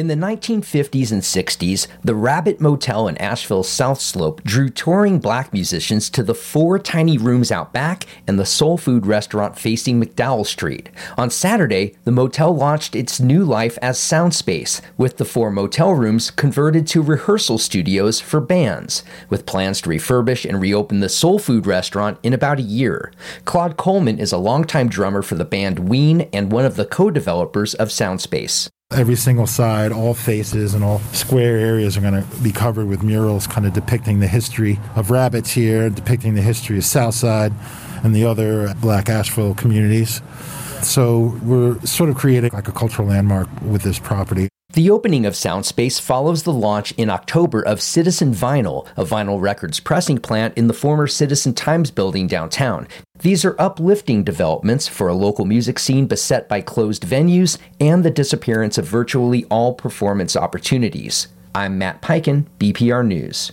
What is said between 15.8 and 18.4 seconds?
rooms converted to rehearsal studios for